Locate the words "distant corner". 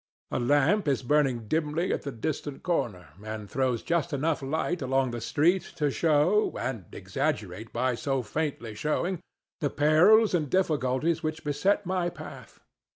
2.11-3.09